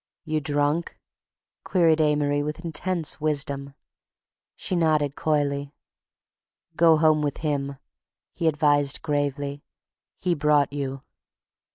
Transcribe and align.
"You 0.25 0.41
drunk?" 0.41 0.97
queried 1.63 2.01
Amory 2.01 2.41
with 2.41 2.65
intense 2.65 3.21
wisdom. 3.21 3.75
She 4.55 4.75
nodded 4.75 5.15
coyly. 5.15 5.75
"Go 6.75 6.97
home 6.97 7.21
with 7.21 7.37
him," 7.45 7.77
he 8.33 8.47
advised 8.47 9.03
gravely. 9.03 9.61
"He 10.17 10.33
brought 10.33 10.73
you." 10.73 11.03